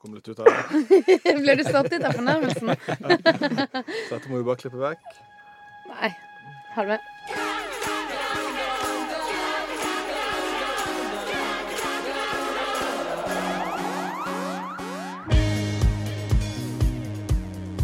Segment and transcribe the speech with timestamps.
[0.00, 1.34] kom litt ut av det.
[1.44, 2.72] Ble du satt ut av fornærmelsen?
[2.72, 5.08] Så dette må vi bare klippe vekk.
[5.92, 6.12] Nei.
[6.74, 7.00] Ha det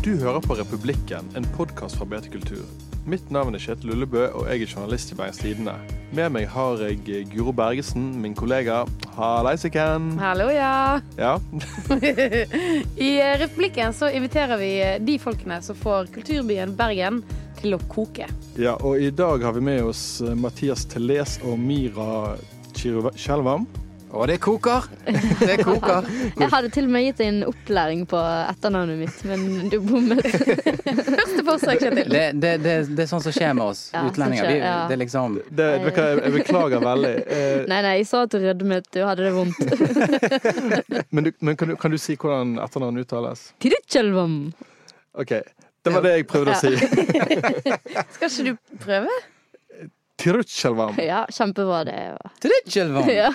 [0.06, 2.60] Du hører på Republikken, en podkast fra BT Kultur.
[3.10, 5.72] Mitt navn er Kjetil Ullebø, og jeg er journalist i Bergens Tidende.
[6.14, 8.84] Med meg har jeg Guro Bergesen, min kollega.
[9.16, 10.12] Hallaisiken.
[10.20, 11.00] Hallo, ja.
[11.18, 11.32] Ja.
[13.08, 17.24] I eh, Republikken så inviterer vi eh, de folkene som får kulturbyen Bergen
[17.58, 18.30] til å koke.
[18.54, 22.36] ja, og i dag har vi med oss eh, Mathias Teles og Mira
[22.78, 23.66] Skjelvam.
[24.14, 24.84] Og det koker!
[25.40, 26.06] Det koker.
[26.40, 30.22] Jeg hadde til og med gitt deg en opplæring på etternavnet mitt, men du bommet.
[31.18, 32.12] Første forsøk, Kjetil.
[32.12, 34.46] Det, det, det, det er sånn som skjer med oss Ja, utlendinger.
[34.46, 34.76] Vi, skjer, ja.
[34.86, 35.92] det er liksom Det, jeg,
[36.22, 37.12] jeg beklager veldig.
[37.26, 39.60] Eh, Nei, nei, jeg sa at du rødmet, du hadde det vondt.
[41.14, 43.48] men du, men kan, du, kan du si hvordan etternavnet uttales?
[43.62, 44.40] Tiritjelvam.
[45.18, 45.38] OK.
[45.86, 46.72] Det var det jeg prøvde å si.
[48.16, 49.18] Skal ikke du prøve?
[50.26, 50.96] Tirutsjelvam.
[51.06, 51.98] Ja, kjempebra det.
[52.18, 52.32] var.
[52.42, 53.10] Tridjelvam!
[53.10, 53.30] Ja.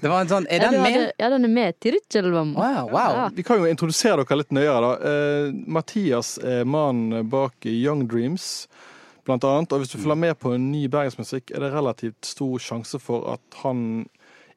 [0.00, 1.12] Det var en sånn Er Ja, den du med?
[1.20, 1.76] Ja, den er med.
[1.84, 2.54] Tiritjelvam.
[2.56, 2.88] Wow.
[2.90, 3.18] wow.
[3.18, 3.26] Ja.
[3.36, 5.12] Vi kan jo introdusere dere litt nøyere, da.
[5.12, 8.66] Uh, Mathias er mannen bak Young Dreams,
[9.28, 9.76] blant annet.
[9.76, 13.60] Og hvis du følger med på ny bergensmusikk, er det relativt stor sjanse for at
[13.62, 14.06] han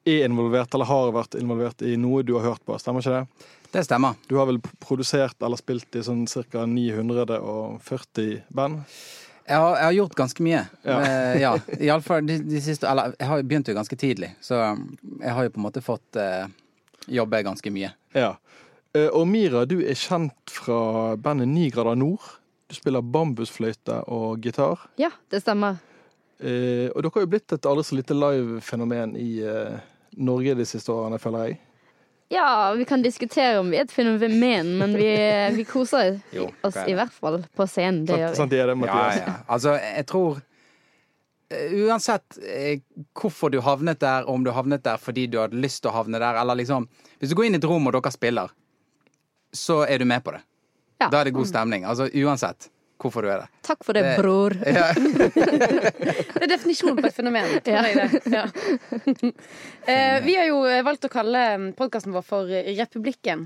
[0.05, 2.77] er involvert, eller har vært involvert i noe du har hørt på.
[2.79, 3.51] Stemmer ikke det?
[3.75, 4.15] Det stemmer.
[4.29, 6.63] Du har vel produsert eller spilt i sånn ca.
[6.69, 8.85] 940 band?
[9.45, 10.61] Jeg har, jeg har gjort ganske mye.
[10.87, 10.95] Ja.
[11.01, 11.51] Uh, ja.
[11.77, 14.87] Iallfall de, de siste Eller jeg har begynt jo ganske tidlig, så um,
[15.21, 16.47] jeg har jo på en måte fått uh,
[17.05, 17.91] jobbe ganske mye.
[18.17, 18.31] Ja.
[18.95, 20.79] Uh, Og Mira, du er kjent fra
[21.21, 22.25] bandet Ni grader nord.
[22.65, 24.87] Du spiller bambusfløyte og gitar.
[24.97, 25.77] Ja, det stemmer.
[26.35, 29.29] Eh, og dere har jo blitt et aldri så lite live-fenomen i
[30.17, 31.59] Norge de siste årene, føler jeg.
[32.33, 35.09] Ja, vi kan diskutere om vi er et fenomen, men vi,
[35.55, 38.03] vi koser Jo, oss i hvert fall på scenen.
[38.09, 38.39] Det gjør vi.
[38.39, 39.19] Sånn, det er det, Ja, Mathias?
[39.21, 39.35] ja.
[39.57, 40.39] Altså, jeg tror
[41.53, 42.79] eh, Uansett eh,
[43.13, 46.17] hvorfor du havnet der, om du havnet der fordi du hadde lyst til å havne
[46.21, 46.89] der, eller liksom
[47.21, 48.49] Hvis du går inn i et rom og dere spiller,
[49.55, 50.41] så er du med på det.
[50.99, 51.07] Ja.
[51.11, 51.85] Da er det god stemning.
[51.87, 52.71] Altså uansett
[53.01, 53.49] hvorfor du er det.
[53.67, 54.55] Takk for det, Det- bror.
[54.77, 54.87] Ja.
[54.95, 58.21] Det er definisjonen på et fenomen, tror jeg det.
[58.33, 58.45] Ja.
[59.85, 61.41] Eh, vi har jo valgt å kalle
[61.77, 63.43] podkasten vår for Republikken.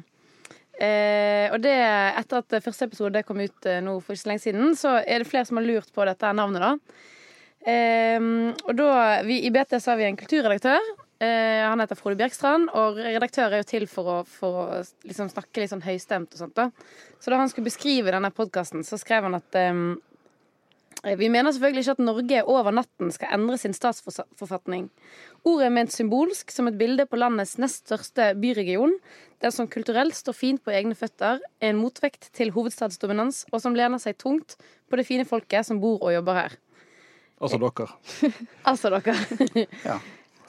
[0.80, 1.74] Eh, og det,
[2.22, 5.20] etter at første episode kom ut eh, nå for ikke så lenge siden, så er
[5.20, 6.72] det flere som har lurt på dette navnet, da.
[7.68, 8.30] Eh,
[8.64, 8.90] og da,
[9.28, 10.80] vi, I BT så har vi en kulturredaktør.
[11.20, 14.68] Eh, han heter Frode Bjerkstrand, og redaktør er jo til for å, for å
[15.04, 16.56] liksom snakke litt sånn høystemt og sånt.
[16.56, 16.70] da.
[17.20, 19.98] Så da han skulle beskrive denne podkasten, så skrev han at um,
[21.20, 24.88] vi mener selvfølgelig ikke at Norge over natten skal endre sin statsforfatning.
[25.48, 28.96] Ordet er ment symbolsk, som et bilde på landets nest største byregion,
[29.44, 33.76] den som kulturelt står fint på egne føtter, er en motvekt til hovedstadsdominans, og som
[33.76, 34.56] lener seg tungt
[34.88, 36.58] på det fine folket som bor og jobber her.
[37.40, 37.92] Altså dere.
[38.68, 39.68] Altså dere.
[39.88, 40.00] Ja.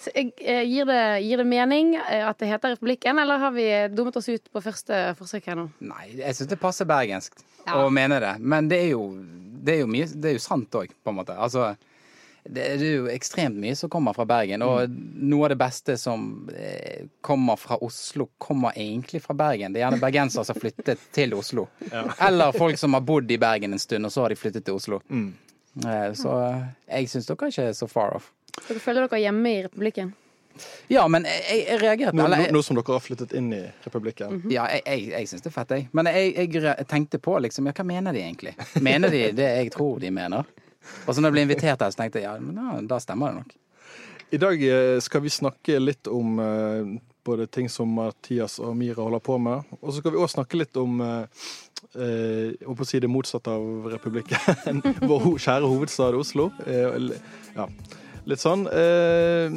[0.00, 3.52] Så jeg, eh, gir, det, gir det mening eh, at det heter Republikken, eller har
[3.52, 5.66] vi dummet oss ut på første forsøk her nå?
[5.84, 7.76] Nei, jeg syns det passer bergensk Ja.
[7.82, 8.34] å mene det.
[8.40, 9.02] Men det er jo,
[9.60, 11.36] det er jo, mye, det er jo sant òg, på en måte.
[11.36, 11.74] Altså,
[12.48, 16.48] det er jo ekstremt mye som kommer fra Bergen, og noe av det beste som
[16.56, 19.74] eh, kommer fra Oslo, kommer egentlig fra Bergen.
[19.74, 21.68] Det er gjerne bergensere som har flyttet til Oslo.
[22.26, 24.80] Eller folk som har bodd i Bergen en stund, og så har de flyttet til
[24.80, 25.02] Oslo.
[25.12, 25.34] Mm.
[26.16, 28.32] Så eh, jeg syns dere ikke er så far off.
[28.66, 30.12] Dere føler dere hjemme i Republikken?
[30.90, 33.52] Ja, men jeg, jeg, reagerte Nå, eller nå, jeg- nå som dere har flyttet inn
[33.54, 34.42] i republikken.
[34.52, 35.86] Ja, jeg, jeg, jeg syns det er fett, jeg.
[35.96, 38.56] Men jeg, jeg tenkte på liksom, ja, hva mener de egentlig?
[38.82, 40.50] Mener de det jeg tror de mener?
[41.06, 43.32] Og så når jeg ble invitert her, så tenkte jeg ja, men ja, da stemmer
[43.32, 43.56] det nok.
[44.30, 46.90] I dag eh, skal vi snakke litt om uh,
[47.26, 50.60] både ting som Mathias og Mira holder på med, og så skal vi òg snakke
[50.60, 51.48] litt om uh,
[51.94, 54.82] eh, jeg å si det motsatte av republikken.
[55.10, 56.50] Vår kjære hovedstad Oslo.
[56.66, 57.10] Eh,
[57.56, 57.66] ja,
[58.28, 58.66] litt sånn.
[58.68, 59.52] Eh,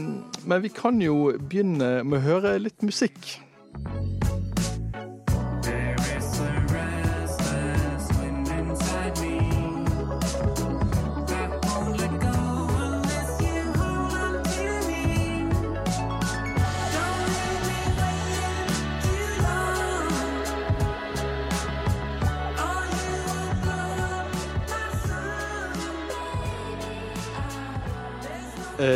[0.46, 3.38] men vi kan jo begynne med å høre litt musikk.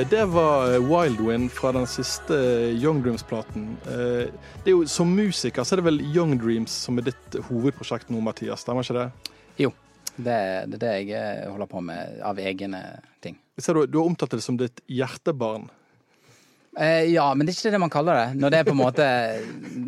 [0.10, 3.66] Det var Wild Wind fra den siste eh, Young Dreams-platen.
[3.88, 4.28] Eh,
[4.64, 8.10] Det er jo Som musiker så er det vel Young Dreams som er ditt hovedprosjekt
[8.14, 8.66] nå, Mathias.
[8.66, 9.34] Stemmer ikke det?
[9.64, 9.72] Jo.
[10.18, 12.84] Det, er det jeg eh, holder på med av egne
[13.22, 13.36] ting.
[13.62, 15.68] Ser du, du har omtalt det som ditt hjertebarn.
[16.78, 18.26] Eh, ja, men det er ikke det man kaller det.
[18.42, 19.06] Når det er på en måte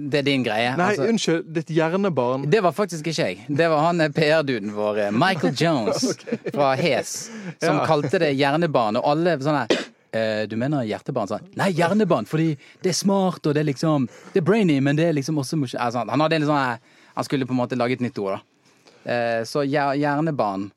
[0.09, 0.71] Det er din greie.
[0.77, 1.49] Nei, Altså, unnskyld.
[1.53, 2.47] Ditt hjernebarn.
[2.49, 3.43] det var faktisk ikke jeg.
[3.49, 6.07] Det var han eh, PR-duden vår, eh, Michael Jones
[6.53, 7.11] fra Hes,
[7.61, 7.85] som Ja.
[7.89, 8.97] kalte det hjernebarn.
[9.01, 11.27] Og alle sånn her eh, Du mener hjertebarn?
[11.31, 11.47] Sånn.
[11.59, 12.53] Nei, hjernebarn, fordi
[12.83, 15.59] det er smart, og det er liksom Det er brainy, men det er liksom også.
[15.77, 16.79] Altså, han hadde en sånn
[17.15, 18.43] Han skulle på en måte lage et nytt ord, da.
[19.09, 20.69] Eh, så hjernebarn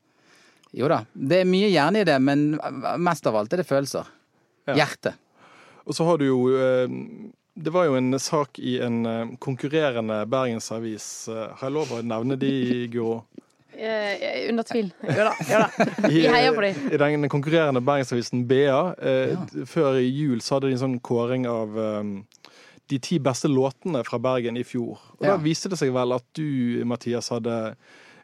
[0.73, 2.59] Jo da, det er mye hjerne i det, men
[3.03, 4.07] mest av alt er det følelser.
[4.71, 4.77] Ja.
[4.79, 5.13] Hjerte.
[5.85, 6.87] Og så har du jo eh,
[7.59, 11.29] Det var jo en sak i en eh, konkurrerende bergensavis.
[11.29, 12.53] Eh, Har jeg lov å nevne de,
[12.93, 13.25] Guro?
[13.77, 14.91] Eh, under tvil.
[15.03, 15.33] Jo da.
[15.49, 15.87] Jo da.
[16.09, 16.83] Vi heier på dem.
[16.93, 18.81] I den konkurrerende bergensavisen BA.
[19.01, 22.13] Eh, Før i jul så hadde de en sånn kåring av um,
[22.93, 25.01] de ti beste låtene fra Bergen i fjor.
[25.19, 25.35] Og Ja.
[25.37, 27.75] Da viste det seg vel at du, Mathias, hadde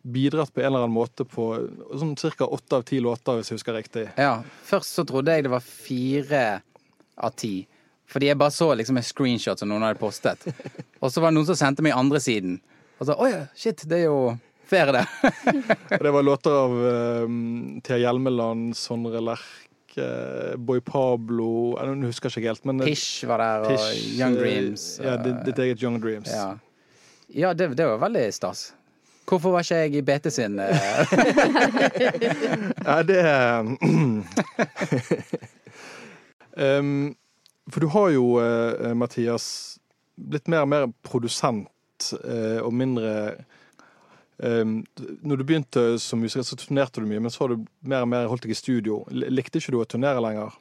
[0.08, 1.48] bidratt på en eller annen måte på
[1.98, 2.46] sånn ca.
[2.46, 4.06] åtte av ti låter, hvis jeg husker riktig.
[4.16, 6.44] Ja, Først så trodde jeg det var fire
[7.18, 7.66] av ti.
[8.08, 10.46] Fordi jeg bare så liksom en screenshot som noen hadde postet.
[11.02, 12.60] Og så var det noen som sendte meg andre siden.
[12.98, 14.20] Og så oi, shit, det er jo
[14.68, 15.06] flere, det.
[15.98, 16.70] Og det var låter av
[17.24, 20.08] um, Thea Hjelmeland, Sondre Lerche,
[20.56, 23.70] Boy Pablo Jeg husker ikke helt, men Pish var der, og
[24.14, 24.98] Young Dreams.
[24.98, 25.00] Dreams.
[25.02, 25.16] Ja,
[25.46, 26.28] ditt, eget Young Dreams.
[26.30, 26.58] Ja,
[27.28, 28.74] ja det, det var veldig stas.
[29.28, 30.78] Hvorfor var ikke jeg i BT sin eh,
[32.86, 33.20] Ja, det
[36.80, 37.16] um,
[37.68, 39.44] For du har jo, eh, Mathias,
[40.16, 43.34] blitt mer og mer produsent eh, og mindre
[44.38, 44.78] um,
[45.22, 48.12] Når du begynte som musiker, så turnerte du mye, men så har du mer og
[48.12, 49.02] mer holdt deg i studio.
[49.10, 50.56] Likte ikke du å turnere lenger?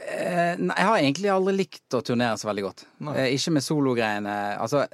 [0.00, 2.86] Eh, Nei, jeg har egentlig aldri likt å turnere så veldig godt.
[3.04, 3.16] Nei.
[3.20, 4.36] Eh, ikke med sologreiene.
[4.62, 4.86] Altså,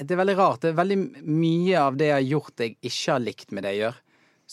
[0.00, 0.62] det er veldig rart.
[0.62, 0.98] Det er veldig
[1.28, 4.00] mye av det jeg har gjort jeg ikke har likt med det jeg gjør.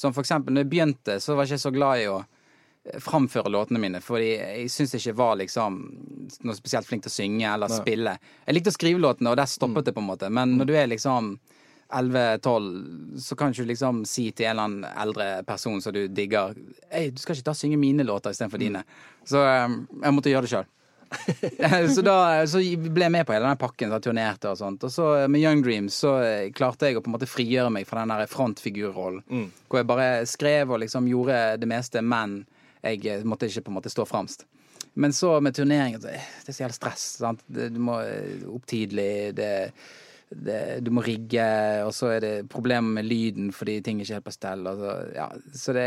[0.02, 3.00] Som for eksempel når jeg begynte, så var jeg ikke så glad i å eh,
[3.04, 5.80] framføre låtene mine, fordi jeg syns jeg ikke var liksom
[6.44, 8.18] noe spesielt flink til å synge eller spille.
[8.46, 10.32] Jeg likte å skrive låtene, og der stoppet det på en måte.
[10.34, 11.38] Men når du er liksom
[11.92, 16.06] 11-12, så kan ikke du liksom si til en eller annen eldre person som du
[16.08, 16.56] digger
[16.92, 18.84] Hei, du skal ikke ta og synge mine låter istedenfor dine.
[19.28, 20.70] Så um, jeg måtte gjøre det sjøl.
[21.96, 22.16] så da
[22.48, 24.86] så ble jeg med på hele den pakken, så jeg turnerte og sånt.
[24.88, 27.74] Og så eh, med Young Dreams så eh, klarte jeg å på en måte frigjøre
[27.74, 29.50] meg fra den der frontfigurrollen.
[29.68, 32.42] Hvor jeg bare skrev og liksom gjorde det meste, men
[32.82, 34.48] jeg eh, måtte ikke på en måte stå fremst.
[35.00, 37.04] Men så med turneringen Det er så jævlig stress.
[37.22, 37.44] Sant?
[37.48, 38.00] Du må
[38.52, 39.32] opp tidlig.
[39.38, 39.52] Det,
[40.32, 41.44] det, du må rigge,
[41.86, 44.64] og så er det problemer med lyden fordi ting er ikke helt på stell.
[44.72, 45.86] Og så, ja, så det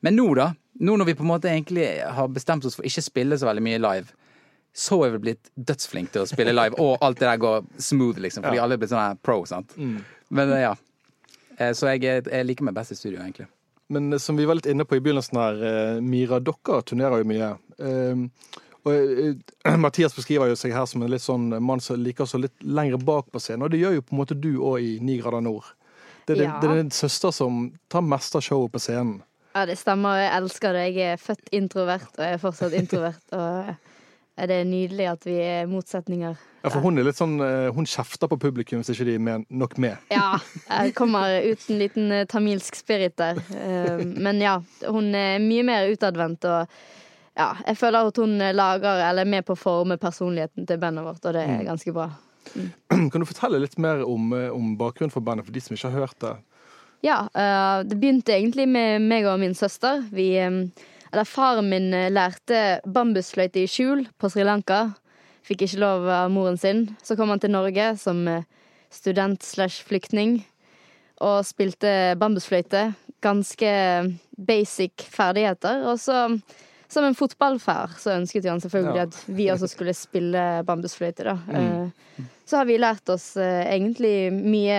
[0.00, 0.52] Men nå, da.
[0.78, 3.64] Nå når vi på en måte egentlig har bestemt oss for ikke spille så veldig
[3.66, 4.14] mye live,
[4.78, 8.20] så er vi blitt dødsflinke til å spille live, og alt det der går smooth,
[8.22, 8.44] liksom.
[8.46, 9.74] Fordi alle er blitt sånn her pro, sant.
[10.30, 10.74] Men eh, ja.
[11.58, 13.48] Eh, Så jeg, jeg liker meg best i studio, egentlig.
[13.90, 17.30] Men eh, som vi var litt inne på i begynnelsen her, Mira, dere turnerer jo
[17.32, 17.50] mye.
[17.78, 18.28] Um,
[18.88, 22.46] og eh, Mathias beskriver jo seg her som en litt sånn mann som liker seg
[22.46, 24.94] litt lenger bak på scenen, og det gjør jo på en måte du òg i
[25.04, 25.68] Ni grader nord.
[26.28, 26.58] Det er, Ja.
[26.60, 29.20] det er din søster som tar mest av showet på scenen.
[29.54, 30.18] Ja, det stemmer.
[30.20, 30.82] Jeg elsker det.
[30.94, 33.24] Jeg er født introvert, og jeg er fortsatt introvert.
[34.38, 36.36] Og det er nydelig at vi er motsetninger.
[36.62, 39.24] Ja, for hun er litt sånn, eh, hun kjefter på publikum hvis ikke de er
[39.24, 39.96] med, nok med.
[40.14, 40.36] Ja,
[40.68, 43.40] jeg kommer ut en liten tamilsk spirit der.
[43.56, 46.70] Eh, Men ja, hun er mye mer utadvendt og
[47.38, 51.06] ja, jeg føler at hun lager, eller er med på å forme personligheten til bandet
[51.06, 52.10] vårt, og det er ganske bra.
[53.12, 55.90] Kan du fortelle litt mer om, eh, om bakgrunnen for bandet, for de som ikke
[55.92, 56.36] har hørt det?
[57.06, 60.02] Ja, uh, det begynte egentlig med meg og min søster.
[60.10, 60.50] Vi, eh,
[61.12, 64.96] eller faren min lærte bambusfløyte i skjul på Sri Lanka.
[65.46, 66.88] Fikk ikke lov av moren sin.
[67.02, 68.26] Så kom han til Norge som
[68.92, 70.42] student slash flyktning
[71.24, 72.90] og spilte bambusfløyte.
[73.24, 73.70] Ganske
[74.36, 75.86] basic ferdigheter.
[75.88, 76.26] Og så,
[76.88, 81.34] som en fotballfar, så ønsket jo han selvfølgelig at vi også skulle spille bambusfløyte, da.
[81.52, 82.26] Mm.
[82.48, 84.78] Så har vi lært oss eh, egentlig mye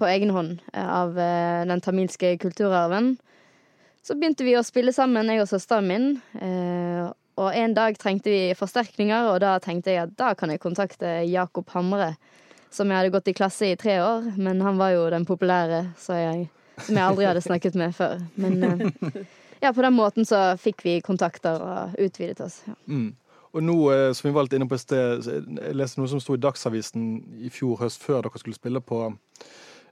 [0.00, 3.14] på egen hånd eh, av eh, den tamilske kulturarven.
[4.04, 6.06] Så begynte vi å spille sammen, jeg og søsteren min.
[6.40, 7.08] eh,
[7.40, 11.22] Og en dag trengte vi forsterkninger, og da tenkte jeg at da kan jeg kontakte
[11.24, 12.14] Jakob Hamre,
[12.70, 14.34] som jeg hadde gått i klasse i tre år.
[14.36, 16.48] Men han var jo den populære, jeg,
[16.84, 18.20] som jeg aldri hadde snakket med før.
[18.36, 19.22] Men eh,
[19.60, 22.62] ja, på den måten så fikk vi kontakter og utvidet oss.
[22.66, 22.76] Ja.
[22.86, 23.10] Mm.
[23.50, 26.20] Og nå, eh, som vi var litt inne på i sted, jeg leste noe som
[26.22, 27.06] sto i Dagsavisen
[27.42, 29.00] i fjor høst, før dere skulle spille på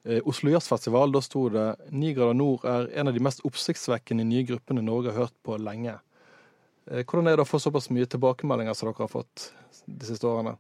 [0.05, 1.11] eh, Oslo Jazzfestival.
[1.13, 5.11] Da sto det 'Ni grader nord er en av de mest oppsiktsvekkende nye gruppene Norge
[5.11, 5.99] har hørt på lenge'.
[6.91, 9.53] Eh, Hvordan er det å få såpass mye tilbakemeldinger som dere har fått
[9.87, 10.57] de siste årene?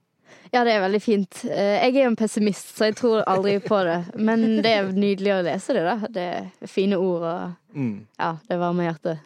[0.52, 1.44] Ja, det er veldig fint.
[1.44, 3.98] Eh, Jeg er jo en pessimist, så jeg tror aldri på det.
[4.16, 5.96] Men det er nydelig å lese det, da.
[6.08, 6.24] Det
[6.62, 8.06] er fine ord, og Mm.
[8.18, 9.18] ja, det varmer hjertet.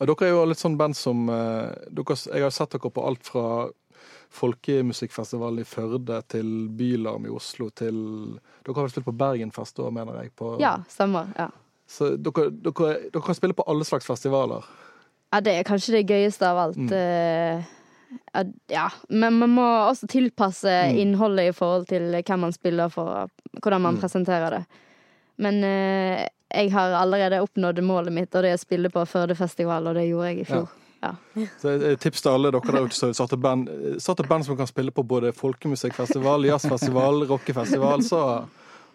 [0.00, 3.04] Ja, dere er jo litt sånn band som eh, dere, Jeg har sett dere på
[3.06, 3.68] alt fra
[4.32, 7.98] folkemusikkfestivalen i Førde til Bylarm i Oslo til
[8.64, 10.32] Dere har vel spilt på Bergenfest òg, mener jeg.
[10.36, 11.28] På, Ja, stemmer.
[11.38, 11.48] Ja.
[11.86, 14.64] Så dere, dere, dere kan spille på alle slags festivaler.
[15.32, 16.76] ja, det er kanskje det gøyeste av alt.
[16.76, 16.88] Mm.
[18.34, 20.96] Eh, ja, men man må også tilpasse Mm.
[20.98, 23.28] innholdet i forhold til hvem man spiller for,
[23.62, 24.00] hvordan man Mm.
[24.00, 24.64] presenterer det.
[25.38, 29.86] Men eh, jeg har allerede oppnådd målet mitt, og det er å spille på Førdefestival,
[29.88, 30.68] og det gjorde jeg i fjor.
[31.58, 33.66] Så jeg tips til alle dere der ute som satte band,
[33.98, 38.20] satte band som kan spille på både folkemusikkfestival, jazzfestival, rockefestival, så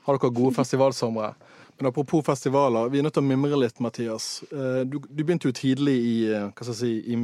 [0.05, 1.33] har dere gode festivalsomre.
[1.79, 4.43] Men apropos festivaler, vi er nødt til å mimre litt, Mathias.
[4.51, 7.15] Eh, Du, du begynte jo tidlig i, eh, si, i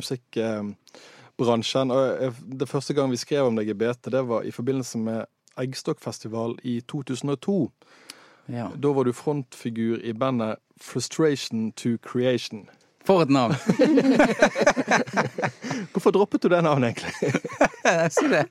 [1.37, 1.91] musikkbransjen.
[1.91, 4.97] Og eh, det første gang vi skrev om deg i BT, det var i forbindelse
[4.97, 5.25] med
[5.57, 7.71] Eggstokkfestival i 2002.
[8.47, 8.69] Ja.
[8.75, 12.69] Da var du frontfigur i bandet Frustration to Creation.
[13.05, 13.53] For et navn!
[15.91, 17.41] Hvorfor droppet du det navnet, egentlig?
[18.09, 18.45] Si det.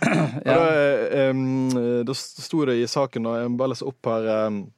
[0.44, 0.56] ja.
[0.56, 1.70] Da, um,
[2.04, 4.72] da sto det i saken, og jeg må bare lese opp her um,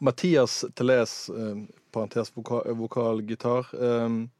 [0.00, 4.30] Mathias Teles, um, parentes voka, vokal, gitar, em,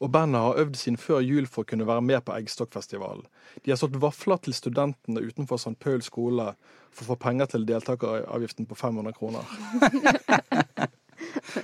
[0.00, 3.26] og bandet har øvd sin før jul for å kunne være med på Eggstokkfestivalen.
[3.64, 5.76] De har solgt vafler til studentene utenfor St.
[5.80, 6.46] Paul skole
[6.90, 9.44] for å få penger til deltakeravgiften på 500 kroner.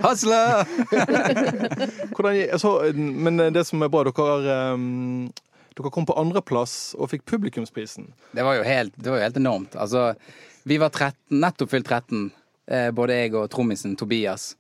[0.05, 0.41] Hasle!
[2.53, 5.29] Altså, men det som er bra, dere, um,
[5.77, 8.11] dere kom på andreplass og fikk publikumsprisen.
[8.37, 9.79] Det var jo helt, det var jo helt enormt.
[9.81, 10.11] Altså,
[10.67, 12.29] vi var 13, nettopp fylt 13,
[12.69, 14.55] eh, både jeg og trommisen Tobias.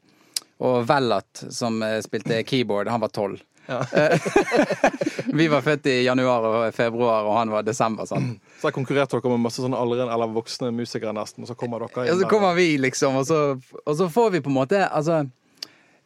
[0.64, 3.38] Og Vellat, som eh, spilte keyboard, han var 12.
[3.66, 3.86] Ja.
[5.26, 8.06] Vi var født i januar og februar, og han var desember.
[8.08, 8.36] Sånn.
[8.60, 11.82] Så der konkurrerte dere med masse sånne aldrende eller voksne musikere nesten, og så kommer
[11.82, 13.40] dere inn Ja, så kommer vi, liksom, og så,
[13.82, 15.24] og så får vi på en måte Altså,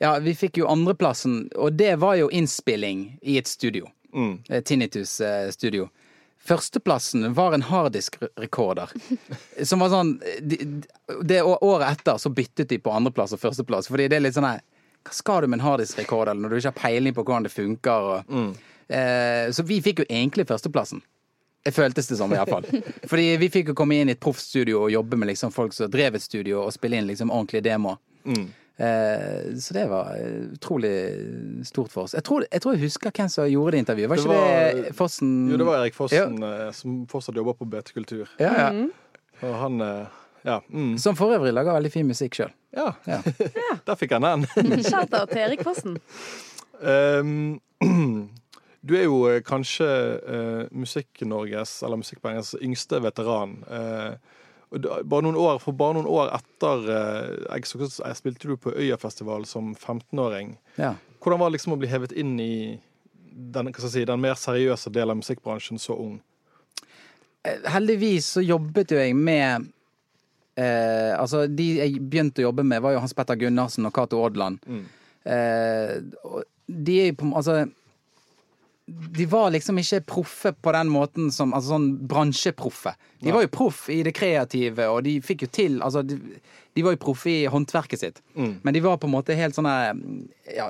[0.00, 3.90] ja, vi fikk jo andreplassen, og det var jo innspilling i et studio.
[4.16, 4.38] Mm.
[4.48, 5.90] Eh, Tinnitus eh, studio.
[6.46, 8.92] Førsteplassen var en harddisk-rekorder.
[9.68, 10.58] Som var sånn de,
[11.22, 13.90] Det året etter så byttet de på andreplass og førsteplass.
[13.92, 14.62] Fordi det er litt sånn her
[15.04, 18.08] Hva skal du med en harddisk-rekorder når du ikke har peiling på hvordan det funker?
[18.10, 21.04] Og, eh, så vi fikk jo egentlig førsteplassen.
[21.64, 22.64] Det føltes det som, iallfall.
[23.10, 25.92] Fordi vi fikk jo komme inn i et proffstudio og jobbe med liksom folk som
[25.92, 28.00] drev et studio, og spille inn liksom ordentlige demoer.
[28.24, 28.46] Mm.
[28.80, 30.92] Eh, så det var eh, utrolig
[31.68, 32.14] stort for oss.
[32.16, 34.08] Jeg tror, jeg tror jeg husker hvem som gjorde det intervjuet.
[34.08, 35.34] Var Det ikke var- det Fossen?
[35.50, 38.26] Jo, det var Erik Fossen eh, som fortsatt jobber på BT Kultur.
[38.40, 38.70] Ja, ja.
[39.44, 40.06] Og han eh,
[40.44, 40.60] Ja.
[40.72, 40.94] Mm.
[40.98, 42.52] Som for øvrig lager veldig fin musikk sjøl.
[42.72, 42.94] ja.
[43.06, 43.20] Ja.
[43.86, 44.46] Der fikk han den.
[44.82, 45.98] Shout-out til Erik Fossen.
[46.80, 47.60] Um,
[48.86, 49.84] du er jo kanskje
[50.24, 53.58] uh, Musikk-Norges, eller Musikkpoengens yngste veteran.
[53.68, 54.16] Eh, da-
[54.70, 57.66] bare noen år, for bare noen år etter uh, jeg,
[57.98, 60.54] jeg spilte du på Øyafestival som 15-åring.
[60.78, 60.94] Ja.
[61.20, 62.78] Hvordan var det liksom å bli hevet inn i
[63.30, 66.20] den, si, den mer seriøse delen av musikkbransjen så ung?
[67.42, 69.66] Eh, Heldigvis så jobbet jo jeg med
[70.60, 74.20] eh, Altså, de jeg begynte å jobbe med, var jo Hans Petter Gunnarsen og Cato
[74.22, 74.60] Odland.
[74.66, 74.86] Mm.
[75.34, 77.62] Eh, de er jo på Altså
[78.90, 82.94] de var liksom ikke proffe på den måten som Altså sånn bransjeproffe.
[83.20, 86.16] De var jo proff i det kreative, og de fikk jo til Altså, de,
[86.76, 88.22] de var jo proffe i håndverket sitt.
[88.34, 88.54] Mm.
[88.62, 89.74] Men de var på en måte helt sånne
[90.56, 90.68] ja,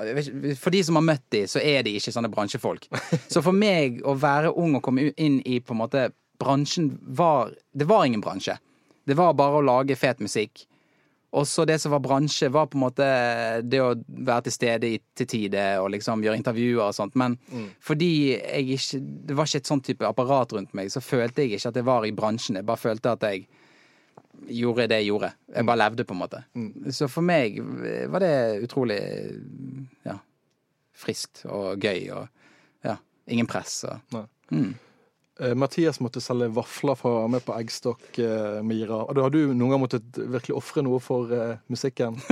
[0.59, 2.89] For de som har møtt de, så er de ikke sånne bransjefolk.
[3.33, 6.09] Så for meg å være ung og komme inn i på en måte
[6.41, 8.57] bransjen var Det var ingen bransje.
[9.05, 10.65] Det var bare å lage fet musikk.
[11.31, 13.05] Og så det som var bransje, var på en måte
[13.63, 17.15] det å være til stede i, til tide og liksom gjøre intervjuer og sånt.
[17.19, 17.37] Men
[17.79, 21.55] fordi jeg ikke Det var ikke et sånn type apparat rundt meg, så følte jeg
[21.55, 22.59] ikke at jeg var i bransjen.
[22.59, 23.47] Jeg bare følte at jeg
[24.51, 25.31] gjorde det jeg gjorde.
[25.55, 26.43] Jeg bare levde, på en måte.
[26.91, 27.59] Så for meg
[28.11, 28.35] var det
[28.65, 28.99] utrolig
[30.07, 30.17] ja,
[30.97, 32.27] friskt og gøy og
[32.87, 32.97] ja,
[33.31, 33.83] ingen press.
[33.87, 34.71] Og, mm.
[35.41, 38.99] Eh, Mathias måtte selge vafler for å være med på Eggstokk-Mira.
[39.07, 42.19] og da har du noen gang måttet virkelig ofre noe for eh, musikken?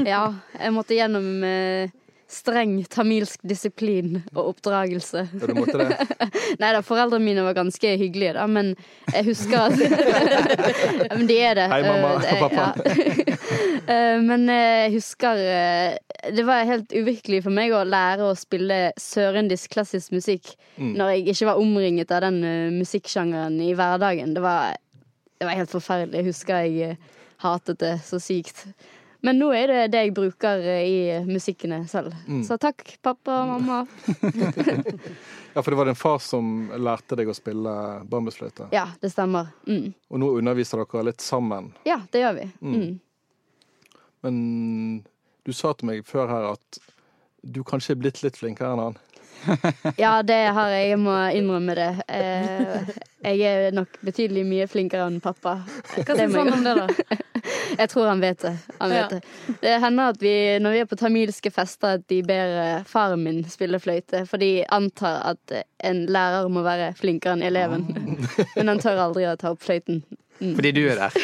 [0.00, 1.90] Ja, jeg måtte gjennom eh,
[2.30, 5.24] streng tamilsk disiplin og oppdragelse.
[5.32, 5.96] Ja, du måtte det?
[6.62, 8.72] Nei da, foreldrene mine var ganske hyggelige, da, men
[9.10, 11.66] jeg husker at ja, Men de er det.
[11.72, 12.70] Hei, mamma Eh, og pappa.
[12.86, 13.36] ja.
[13.90, 15.38] Eh, men eh, jeg husker
[16.36, 20.92] Det var helt uvirkelig for meg å lære å spille sørindisk klassisk musikk Mm.
[20.96, 22.38] når jeg ikke var omringet av den
[22.78, 24.30] musikksjangeren i hverdagen.
[24.36, 24.76] Det var,
[25.36, 26.22] det var helt forferdelig.
[26.22, 26.94] Jeg husker jeg
[27.42, 28.62] hatet det så sykt.
[29.26, 32.14] Men nå er det det jeg bruker eh, i musikkene selv.
[32.26, 32.40] Mm.
[32.46, 33.82] Så takk, pappa og mamma.
[35.50, 37.70] Ja, for det var din far som lærte deg å spille
[38.06, 38.68] bambusfløyte.
[38.70, 39.48] Ja, det stemmer.
[39.66, 39.88] Mm.
[40.06, 41.72] Og nå underviser dere litt sammen.
[41.82, 42.44] Ja, det gjør vi.
[42.62, 42.76] Mm.
[42.76, 42.92] Mm.
[44.22, 44.36] Men
[45.42, 46.78] Du sa til meg før her at
[47.42, 48.98] du kanskje er blitt litt flinkere enn han.
[49.96, 50.88] Ja, det har jeg.
[50.92, 51.88] Jeg må innrømme det.
[52.08, 52.90] Eh,
[53.24, 55.58] jeg er nok betydelig mye flinkere enn pappa.
[55.96, 56.86] Hva syns han om det, da?
[57.80, 58.52] Jeg tror han vet det.
[58.80, 59.08] Han vet Ja.
[59.16, 59.20] det.
[59.62, 63.22] det hender at vi, når vi er på tamilske fester, at de ber eh, faren
[63.24, 64.24] min spille fløyte.
[64.28, 65.54] For de antar at
[65.84, 67.86] en lærer må være flinkere enn eleven.
[68.56, 70.02] Men han tør aldri å ta opp fløyten.
[70.40, 71.10] Fordi du er der.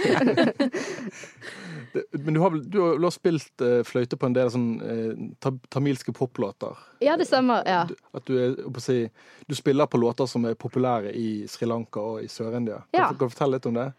[0.00, 0.70] Det-
[2.12, 6.12] Men du har, vel- du har spilt eh, fløyte på en del sånn eh, tamilske
[6.14, 6.76] poplåter.
[7.02, 7.62] Ja, det stemmer.
[7.66, 7.84] Ja.
[7.88, 9.08] Du- At du, er,
[9.48, 12.82] du spiller på låter som er populære i Sri Lanka og i Sør-India.
[12.92, 13.08] Kan, Ja.
[13.10, 13.92] du- kan du fortelle litt om det?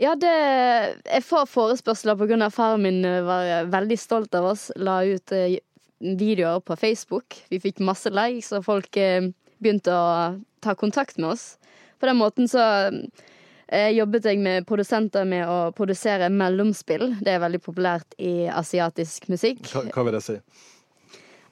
[0.00, 4.70] Ja, det Jeg får forespørsler av faren min eh, var veldig stolt av oss.
[4.76, 5.30] La ut
[6.00, 7.36] videoer på Facebook.
[7.50, 11.58] Vi fikk masse likes, og folk begynte å ta kontakt med oss.
[12.00, 12.90] På den måten så
[13.72, 17.16] jobbet jeg med produsenter med å produsere mellomspill.
[17.24, 19.64] Det er veldig populært i asiatisk musikk.
[19.72, 20.36] Hva, hva vil det si?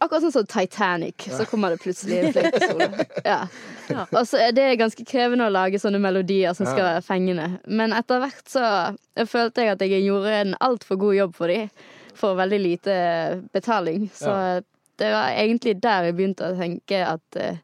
[0.01, 2.87] Akkurat sånn som Titanic, så kommer det plutselig en fløytesolo.
[3.27, 3.43] Ja.
[4.25, 7.49] Så er det ganske krevende å lage sånne melodier som skal være fengende.
[7.69, 8.63] Men etter hvert så
[9.29, 11.69] følte jeg at jeg gjorde en altfor god jobb for dem,
[12.17, 12.95] for veldig lite
[13.53, 14.09] betaling.
[14.17, 14.33] Så
[15.01, 17.61] det var egentlig der jeg begynte å tenke at, eh,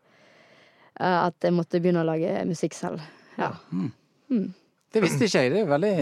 [1.00, 3.00] at jeg måtte begynne å lage musikk selv.
[3.40, 3.54] Ja.
[4.28, 5.50] Det visste ikke jeg.
[5.52, 5.94] Det er veldig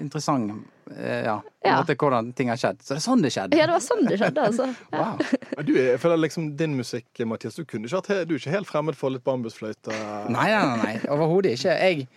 [0.00, 0.52] interessant.
[0.96, 1.76] eh, Ja, Ja.
[1.82, 2.80] måte hvordan ting har skjedd.
[2.82, 3.56] Så det er sånn det skjedde.
[3.56, 4.66] ja, det var sånn det skjedde, altså.
[4.92, 5.04] Ja.
[5.12, 5.64] Wow.
[5.64, 8.66] Du, er- jeg føler liksom din musikk, Mathias, du, kunne ikke du er ikke helt
[8.68, 9.92] fremmed for litt bambusfløyte?
[10.28, 10.96] Nei, nei, nei, nei.
[11.08, 11.76] overhodet ikke.
[11.78, 12.08] Jeg,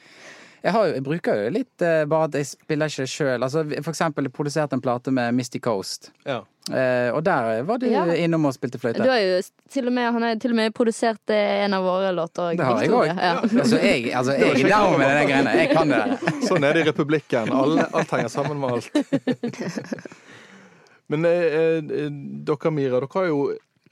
[0.65, 3.43] jeg, har, jeg bruker jo litt eh, bare at jeg spiller ikke sjøl.
[3.45, 6.09] Altså, for eksempel jeg produserte en plate med Misty Coast.
[6.25, 6.39] Ja.
[6.73, 8.01] Eh, og der var du Ja.
[8.17, 9.03] innom og spilte fløyte.
[9.05, 9.35] Du har jo
[9.69, 12.55] til og med, han har til og med produsert eh, en av våre låter.
[12.57, 13.11] Det har jeg òg.
[13.13, 13.35] Ja.
[13.61, 15.53] Altså, jeg, altså, jeg er down med de greiene.
[15.61, 16.01] Jeg kan det.
[16.49, 17.53] Sånn er det i republikken.
[17.53, 19.95] Alle, alt henger sammen med alt.
[21.13, 21.45] Men eh,
[21.77, 22.09] eh,
[22.49, 23.41] dere, Mira, dere har jo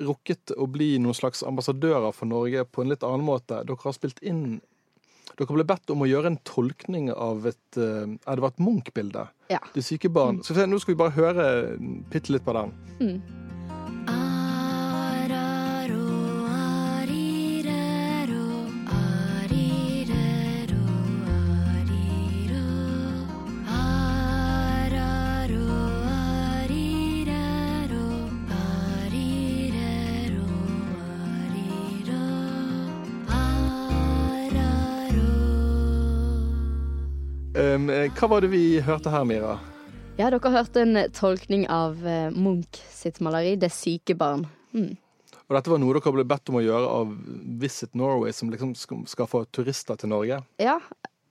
[0.01, 3.61] rukket å bli noen slags ambassadører for Norge på en litt annen måte.
[3.67, 4.61] Dere har spilt inn
[5.33, 8.63] Dere ble bedt om å gjøre en tolkning av et Er ja, Det var et
[8.63, 9.27] Munch-bilde.
[9.49, 9.61] Ja.
[9.73, 10.43] Det syke barn.
[10.43, 11.47] Skal vi se, nå skal vi bare høre
[12.11, 12.75] bitte litt på den.
[13.01, 13.42] Araro,
[37.79, 39.57] hva var det vi hørte her, Mira?
[40.19, 44.45] Ja, dere hørte en tolkning av eh, Munch sitt maleri 'Det syke barn'.
[44.73, 44.93] Mm.
[45.47, 47.15] Og dette var noe dere ble bedt om å gjøre av
[47.61, 50.39] Visit Norway, som liksom skal, få turister til Norge?
[50.61, 50.77] Ja,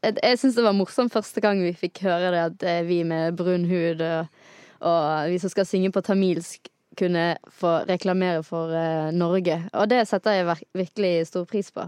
[0.03, 3.39] jeg, syns det var morsomt første gang vi fikk høre det, at eh, vi med
[3.39, 4.45] brun hud og,
[4.83, 9.63] og vi som skal synge på tamilsk, kunne få reklamere for eh, Norge.
[9.73, 11.87] Og det setter jeg virkelig stor pris på.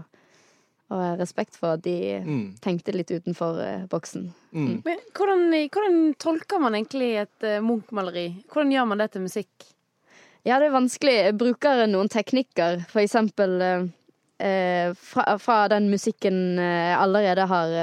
[0.93, 2.55] Og respekt for at de Mm.
[2.61, 4.27] tenkte litt utenfor uh, boksen.
[4.53, 4.81] Mm.
[4.85, 8.27] Men hvordan, hvordan tolker man egentlig et uh, Munch-maleri?
[8.53, 9.49] Hvordan gjør man det til musikk?
[10.45, 11.15] Ja, det er vanskelig.
[11.31, 13.55] Jeg bruker noen teknikker, for eksempel
[14.37, 17.73] eh, fra, fra den musikken jeg allerede har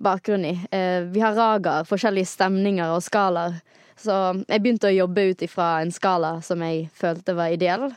[0.00, 0.54] bakgrunn i.
[0.72, 3.58] Eh, vi har ragaer, forskjellige stemninger og skalaer.
[3.96, 4.16] Så
[4.48, 7.90] jeg begynte å jobbe ut ifra en skala som jeg følte var ideell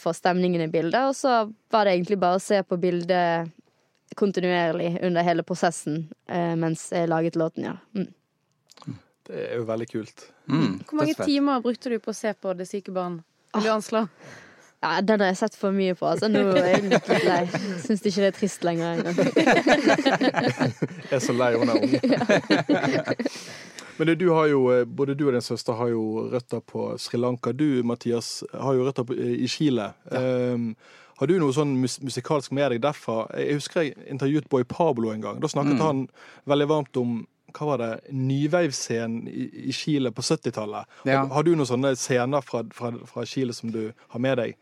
[0.00, 3.50] for stemningen i bildet, og så var det egentlig bare å se på bildet
[4.18, 7.76] kontinuerlig under hele prosessen eh, mens jeg laget låten, ja.
[7.94, 8.08] Mm.
[9.30, 10.24] Det er jo veldig kult.
[10.50, 13.20] Mm, Hvor mange timer brukte du på å se på Det syke barn?
[13.54, 14.06] Vil du anslå?
[14.80, 16.26] Ja, den har jeg sett for mye på, altså.
[16.32, 17.42] Nå er jeg litt, lei.
[17.84, 19.16] Syns ikke det er trist lenger engang.
[21.10, 21.92] Jeg er så lei hun er ung.
[24.00, 27.18] Men du, har jo, eh, både du og din søster har jo røtter på Sri
[27.20, 27.52] Lanka.
[27.52, 29.90] Du, Mathias, har jo røtter på, i Chile.
[30.08, 30.70] Um,
[31.20, 33.26] har du noe sånn mus musikalsk med deg derfra?
[33.36, 35.42] Jeg husker jeg intervjuet Boy Pablo en gang.
[35.42, 36.06] Da snakket han
[36.48, 37.18] veldig varmt om
[37.52, 40.88] hva var det, nyveivscenen i, Chile på 70-tallet.
[41.04, 41.18] Ja.
[41.18, 43.82] Har, har du noen sånne scener fra, fra, fra Chile som du
[44.14, 44.56] har med deg?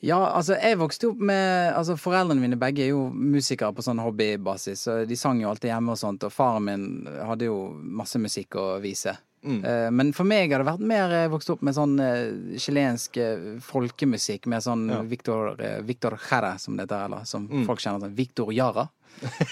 [0.00, 4.02] Ja, altså jeg vokste opp med altså Foreldrene mine begge er jo musikere på sånn
[4.04, 4.82] hobbybasis.
[4.88, 8.58] Så de sang jo alltid hjemme og sånt, og faren min hadde jo masse musikk
[8.60, 9.14] å vise.
[9.44, 13.18] Eh, Men for meg har det vært mer eh, vokst opp med sånn eh, chilensk
[13.64, 14.46] folkemusikk.
[14.46, 15.02] Med sånn Ja.
[15.02, 18.88] Victor, Victor Jara, som det heter, eller som folk kjenner som Victor Jara.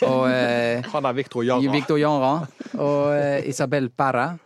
[0.08, 0.24] Og
[0.94, 1.72] Han er Victor Jara.
[1.72, 2.32] Victor Jara
[2.76, 4.38] og Isabel Perre.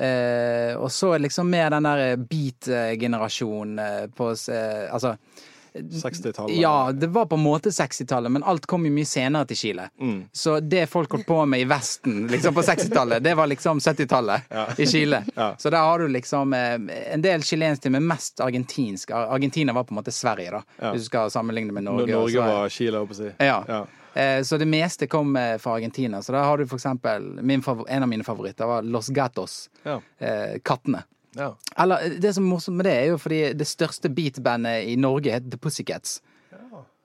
[0.00, 5.16] Eh, og så liksom med den der beat-generasjonen eh, på eh, Altså
[5.74, 6.56] 60-tallet?
[6.56, 9.84] Ja, det var på en måte 60-tallet, men alt kom jo mye senere til Chile.
[10.00, 10.24] Mm.
[10.32, 14.50] Så det folk holdt på med i Vesten liksom på 60-tallet, det var liksom 70-tallet
[14.82, 15.22] i Chile.
[15.36, 15.52] Ja.
[15.58, 16.74] Så der har du liksom eh,
[17.14, 19.10] en del chilensk til, men mest argentinsk.
[19.14, 20.90] Argentina var på en måte Sverige, da, Ja.
[20.90, 22.08] hvis du skal sammenligne med Norge.
[22.10, 23.32] Når Norge var Chile, holdt på å si.
[23.38, 23.84] ja.
[24.14, 26.22] Eh, Så det meste kom eh, fra Argentina.
[26.22, 29.70] Så da har du for eksempel min favor En av mine favoritter var Los Gatos.
[29.82, 30.00] Ja.
[30.18, 31.04] Eh, kattene.
[31.36, 31.52] Ja.
[31.78, 35.30] Eller det som er morsomt med det, er jo fordi det største beatbandet i Norge
[35.30, 36.20] het The Pussycats.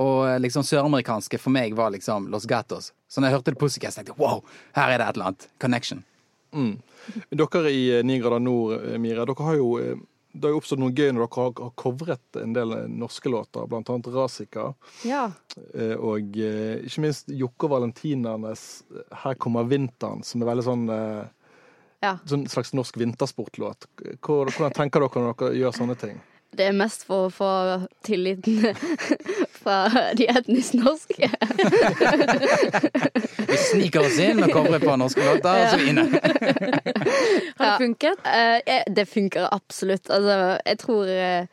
[0.02, 2.90] Og liksom søramerikanske for meg var liksom Los Gatos.
[3.08, 4.42] Så når jeg hørte The Pussycats, tenkte jeg wow,
[4.76, 5.48] her er det et eller annet.
[5.62, 6.02] Connection.
[7.32, 9.70] Dere i Ni grader nord, Mira, dere har jo
[10.36, 13.66] det har jo oppstått noe gøy når dere har, har covret en del norske låter,
[13.72, 14.68] annet Rasika.
[15.08, 15.32] Ja.
[15.74, 20.68] eh, Og eh, ikke minst Jokke og Valentinernes eh, 'Her kommer vinteren', som er veldig
[20.68, 20.86] sånn
[22.04, 22.18] Ja.
[22.32, 23.88] En slags norsk vintersportlåt.
[24.22, 26.20] Hvordan tenker dere når dere gjør sånne ting?
[26.56, 27.52] Det er mest for å få
[28.06, 28.62] tilliten
[29.62, 31.28] fra de etnisk norske.
[33.50, 36.06] Vi sniker oss inn og covrer på norske låter, og så inne.
[37.58, 38.24] Har det funket?
[38.30, 40.10] Eh, eh, det funker absolutt.
[40.10, 41.52] Altså, jeg tror eh,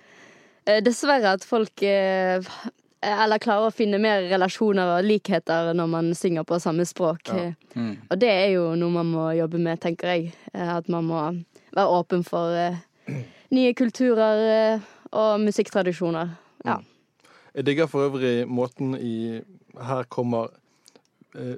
[0.86, 1.82] dessverre at folk
[3.02, 7.32] Eller klarer å finne mer relasjoner og likheter når man synger på samme språk.
[7.34, 7.48] Ja.
[7.74, 7.96] Mm.
[8.06, 10.28] Og det er jo noe man må jobbe med, tenker jeg.
[10.54, 11.24] At man må
[11.74, 12.54] være åpen for
[13.52, 14.80] nye kulturer eh,
[15.12, 16.32] og musikktradisjoner.
[16.64, 16.78] Ja.
[17.54, 19.42] Jeg digger for øvrig måten i
[19.76, 20.48] Her kommer
[21.36, 21.56] eh,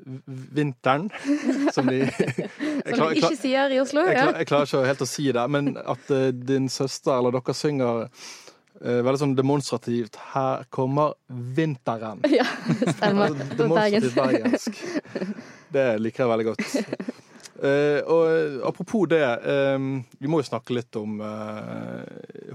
[0.55, 1.09] vinteren,
[1.75, 2.49] som de jeg
[2.87, 4.05] Som klar- de ikke sier i Oslo?
[4.07, 4.25] Jeg, Ja.
[4.31, 7.55] klar, jeg klarer ikke helt å si det, men at eh, din søster eller dere
[7.59, 8.05] synger
[8.83, 12.23] eh, veldig sånn demonstrativt 'Her kommer vinteren'.
[12.41, 12.47] ja,
[12.95, 13.31] stemmer.
[13.31, 14.83] Altså, demonstrativt bergensk.
[15.75, 17.14] Det liker jeg veldig godt.
[17.63, 19.79] Eh, og eh, apropos det, eh,
[20.19, 21.21] vi må jo snakke litt om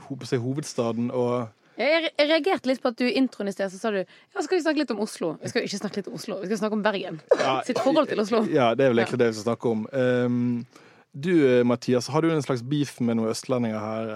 [0.10, 1.48] hovedstaden og
[1.80, 4.58] Jeg reagerte litt på at du i introen i sted så sa du ja, skal
[4.58, 5.38] vi snakke litt om Oslo.
[5.40, 7.22] Vi skal ikke snakke litt om Oslo, vi skal snakke om Bergen.
[7.40, 8.44] Ja, Sitt forhold til Oslo.
[8.52, 9.86] Ja, det er vel egentlig det vi skal snakke om.
[9.94, 10.66] Um,
[11.16, 11.32] du,
[11.64, 14.12] Mathias, har du en slags beef med noen østlendinger her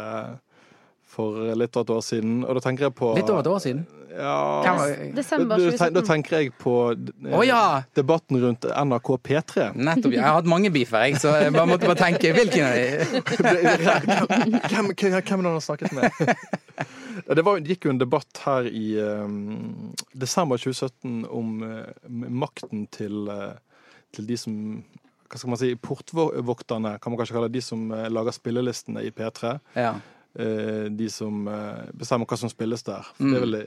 [1.13, 2.39] for litt over et år siden?
[2.47, 3.83] Og da tenker jeg på Litt over et år siden.
[4.13, 4.33] Ja,
[5.15, 6.07] Desember da, da, ten- da 2017.
[6.09, 7.61] tenker jeg på eh, Å ja!
[7.97, 9.69] debatten rundt NRK P3.
[9.73, 10.13] Nettopp.
[10.13, 12.83] Jeg har hatt mange beefer, jeg, så jeg bare måtte bare tenke hvilken av de.
[14.69, 16.11] Hvem, hvem, hvem er det han har snakket med?
[17.23, 21.91] Det var, det gikk jo en debatt her i um, desember 2017 om eh,
[22.33, 23.53] makten til, eh,
[24.17, 24.55] til de som
[25.29, 29.05] hva skal man si, portvokterne, kan man kanskje kalle det, de som eh, lager spillelistene
[29.07, 29.53] i P3.
[29.79, 29.93] Ja.
[30.39, 33.09] Eh, de som eh, bestemmer hva som spilles der.
[33.15, 33.31] For Mm.
[33.31, 33.65] Det er vel det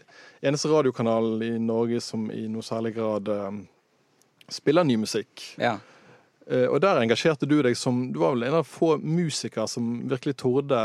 [0.51, 3.61] eneste radiokanalen i Norge som i noe særlig grad eh,
[4.49, 5.55] spiller ny musikk.
[5.59, 5.79] ja.
[6.47, 10.05] Eh, og der engasjerte du deg som Du var vel en av få musikere som
[10.07, 10.79] virkelig torde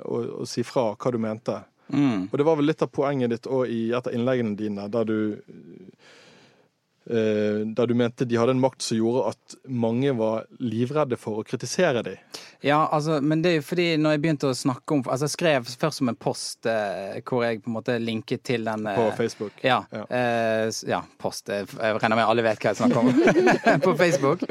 [0.00, 1.58] å, å si fra hva du mente.
[1.92, 2.30] Mm.
[2.30, 5.04] Og det var vel litt av poenget ditt òg i et av innleggene dine, der
[5.04, 5.18] du
[7.04, 11.46] der du mente de hadde en makt som gjorde at mange var livredde for å
[11.46, 12.20] kritisere dem.
[12.62, 15.34] Ja, altså, men det er jo fordi når jeg begynte å snakke om Altså, jeg
[15.34, 18.98] skrev først som en post eh, hvor jeg på en måte linket til den eh,
[18.98, 19.56] På Facebook.
[19.66, 19.80] Ja.
[19.90, 20.04] Ja.
[20.06, 21.50] eh, ja post.
[21.50, 23.10] Jeg regner med alle vet hva jeg snakker om
[23.86, 24.46] på Facebook.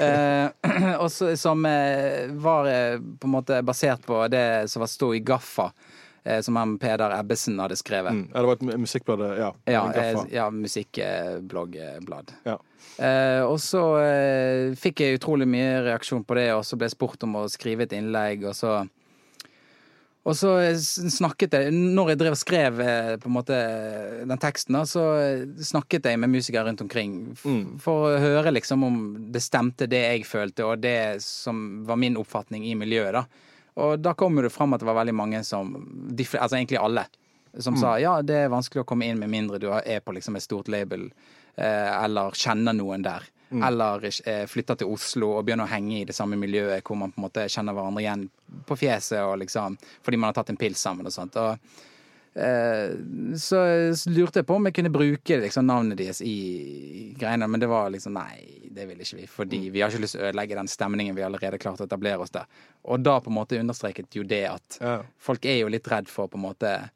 [0.00, 0.48] Eh,
[1.02, 5.20] og som eh, var eh, på en måte basert på det som var sto i
[5.20, 5.99] Gaffa, eh,
[6.44, 8.12] som han Peder Ebbesen hadde skrevet.
[8.12, 8.26] Mm.
[8.34, 9.50] Ja, det var et musikkblad, ja.
[9.64, 12.32] Ja, eh, ja musikkbloggblad.
[12.44, 12.58] Ja.
[13.00, 16.96] Eh, og så eh, fikk jeg utrolig mye reaksjon på det, og så ble jeg
[16.98, 18.80] spurt om å skrive et innlegg, og så
[20.20, 23.56] og så snakket jeg Når jeg drev og skrev eh, på en måte
[24.28, 27.78] den teksten, så eh, snakket jeg med musikere rundt omkring Mm.
[27.80, 28.98] for å høre liksom om
[29.32, 33.12] det stemte det jeg følte, og det som var min oppfatning i miljøet.
[33.16, 33.24] da.
[33.74, 37.06] Og da kom jo det fram at det var veldig mange som Altså egentlig alle.
[37.58, 40.36] Som sa ja, det er vanskelig å komme inn med mindre du er på liksom
[40.38, 41.08] et stort label
[41.56, 43.26] eh, eller kjenner noen der.
[43.50, 47.10] Eller eh, flytter til Oslo og begynner å henge i det samme miljøet hvor man
[47.10, 48.28] på en måte kjenner hverandre igjen
[48.68, 51.38] på fjeset og liksom fordi man har tatt en pils sammen og sånt.
[51.42, 51.58] Og,
[53.36, 53.60] så
[54.10, 57.90] lurte jeg på om jeg kunne bruke liksom, navnet deres i greiene, men det var
[57.90, 59.26] liksom nei, det ville ikke vi.
[59.30, 62.22] Fordi vi har ikke lyst til å ødelegge den stemningen vi allerede klart å etablere
[62.22, 62.46] oss der.
[62.86, 65.00] Og da på en måte understreket jo det at Ja.
[65.18, 66.90] folk er jo litt redd for på en måte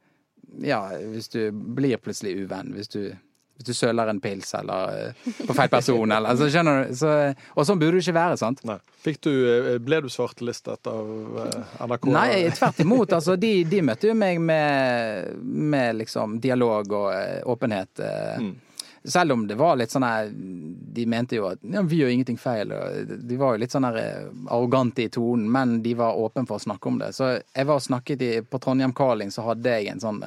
[0.62, 3.16] Ja, hvis du blir plutselig uvenn, hvis du,
[3.54, 6.94] hvis du søler en pils eller eh, på feil person, eller altså, Skjønner du?
[6.98, 7.12] Så,
[7.54, 8.64] og sånn burde det ikke være, sant?
[8.66, 8.80] Nei.
[9.22, 12.08] Du, eh, ble du svartelistet av eh, NRK?
[12.16, 13.14] Nei, tvert imot.
[13.14, 18.02] Altså, de, de møtte jo meg med, med liksom dialog og eh, åpenhet.
[18.02, 18.38] eh.
[18.42, 18.54] Mm.
[19.04, 22.38] Selv om det var litt sånn her De mente jo at ja, vi gjør ingenting
[22.40, 22.70] feil.
[23.04, 26.56] De var jo litt sånn her eh, arrogante i tonen, men de var åpne for
[26.56, 27.10] å snakke om det.
[27.12, 30.22] Så jeg var snakket i, på Trondheim Calling, så hadde jeg en sånn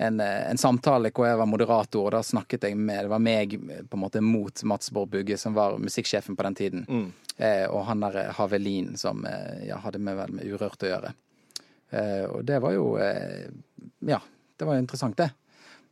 [0.00, 3.20] en, eh, en samtale hvor jeg var moderator, og da snakket jeg med Det var
[3.20, 6.86] meg på en måte mot Mats Bård Bugge, som var musikksjefen på den tiden.
[7.36, 10.88] Eh, og han der eh, Havelin som eh, ja, hadde med, vel med Urørt å
[10.88, 11.12] gjøre.
[11.90, 14.22] Eh, og det var jo Ja,
[14.56, 15.28] det var jo interessant, det.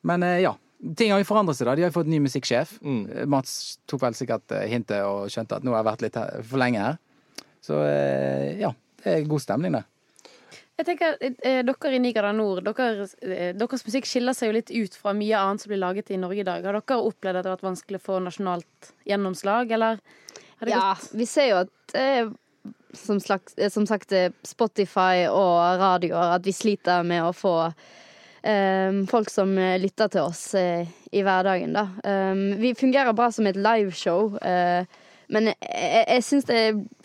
[0.09, 0.55] Men ja.
[0.97, 1.75] Ting har jo forandret seg, da.
[1.75, 2.77] De har jo fått ny musikksjef.
[2.87, 3.29] Mm.
[3.29, 6.63] Mats tok vel sikkert hintet og skjønte at nå har jeg vært litt her, for
[6.63, 7.01] lenge her.
[7.67, 7.81] Så
[8.63, 8.71] ja,
[9.03, 9.83] det er god stemning, det.
[10.79, 14.71] Jeg tenker, eh, Dere i Nigerda Nord, dere, eh, deres musikk skiller seg jo litt
[14.71, 16.63] ut fra mye annet som blir laget i Norge i dag.
[16.63, 19.99] Har dere opplevd at det har vært vanskelig å få nasjonalt gjennomslag, eller?
[20.67, 22.31] Ja, vi ser jo at eh,
[22.95, 27.57] som, slags, eh, som sagt eh, Spotify og radioer at vi sliter med å få
[28.43, 31.89] eh, folk som eh, lytter til oss eh, i hverdagen, da.
[32.61, 34.85] Vi fungerer bra som et liveshow, eh,
[35.29, 36.63] men jeg, jeg syns det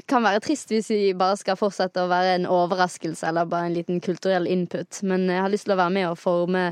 [0.09, 3.77] kan være trist hvis vi bare skal fortsette å være en overraskelse eller bare en
[3.77, 5.01] liten kulturell input.
[5.07, 6.63] Men jeg har lyst til å være med og forme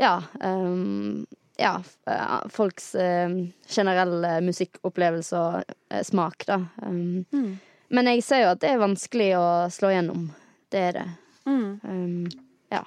[0.00, 3.30] ja, um, ja, eh, folks uh,
[3.70, 6.60] generelle musikkopplevelse og uh, smak, da.
[6.82, 7.60] Um,
[7.94, 10.24] Men jeg ser jo at det er vanskelig å slå gjennom.
[10.72, 11.04] Det er det.
[11.46, 12.24] Um,
[12.72, 12.80] ja.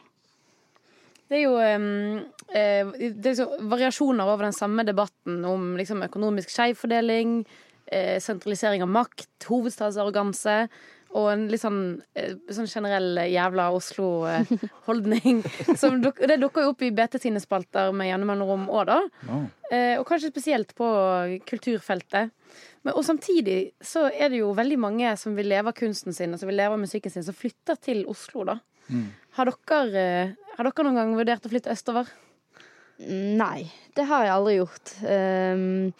[1.29, 6.03] Det er jo um, eh, det er så variasjoner over den samme debatten om liksom,
[6.07, 7.41] økonomisk skjevfordeling,
[7.91, 10.67] eh, sentralisering av makt, hovedstadsarroganse
[11.17, 15.39] og en litt sånn, eh, sånn generell jævla Oslo-holdning.
[16.03, 18.99] duk- det dukker jo opp i BT sine spalter med jevne mellomrom òg, da.
[19.71, 20.87] Eh, og kanskje spesielt på
[21.47, 22.33] kulturfeltet.
[22.83, 26.35] Men, og samtidig så er det jo veldig mange som vil leve av kunsten sin
[26.35, 28.59] og som vil leve av musikken sin, som flytter til Oslo, da.
[29.35, 32.07] Har, dere, eh, har dere noen gang vurdert å flytte østover?
[32.99, 34.93] Nei, det har jeg aldri gjort.
[35.05, 35.91] Um,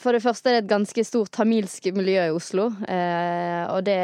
[0.00, 4.00] for det første er det et ganske stort tamilsk miljø i Oslo, eh, og det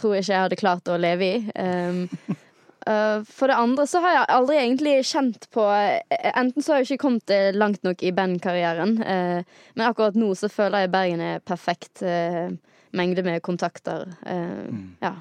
[0.00, 1.38] tror jeg ikke jeg hadde klart å leve i.
[1.54, 2.02] Um,
[2.90, 6.82] eh, for det andre så har jeg aldri egentlig kjent på eh, Enten så har
[6.82, 10.94] jeg ikke kommet eh, langt nok i bandkarrieren, eh, men akkurat nå så føler jeg
[10.94, 12.52] Bergen er perfekt eh,
[12.94, 14.08] mengde med kontakter.
[14.26, 14.70] Eh,
[15.02, 15.16] Ja.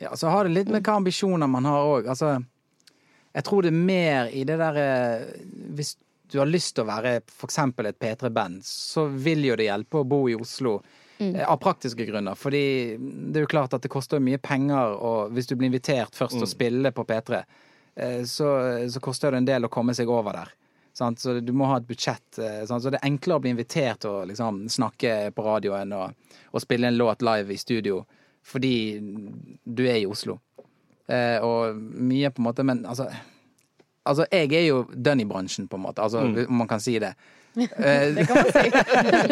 [0.00, 2.06] Ja, så har det litt med hva ambisjoner man har òg.
[2.08, 2.38] Altså,
[3.36, 4.86] jeg tror det er mer i det derre
[5.76, 5.90] Hvis
[6.32, 7.58] du har lyst til å være f.eks.
[7.58, 10.78] et P3-band, så vil jo det hjelpe å bo i Oslo.
[11.20, 11.34] Mm.
[11.44, 12.34] Av praktiske grunner.
[12.38, 16.16] Fordi det er jo klart at det koster mye penger, og hvis du blir invitert
[16.16, 17.42] først til å spille på P3,
[18.00, 18.54] eh, så,
[18.88, 20.54] så koster det en del å komme seg over der.
[20.96, 21.20] Sant?
[21.20, 22.38] Så du må ha et budsjett.
[22.38, 22.82] eh, Sant?
[22.82, 26.16] Så det er enklere å bli invitert til å liksom, snakke på radioen og,
[26.56, 28.00] å spille en låt live i studio,
[28.40, 28.74] fordi
[29.64, 30.38] du er i Oslo.
[31.10, 33.08] Eh, og mye på en måte Men altså,
[34.08, 36.02] altså jeg er jo dønn i bransjen, på en måte.
[36.02, 37.14] Altså, Om man kan si det.
[37.56, 38.68] Det kan man si.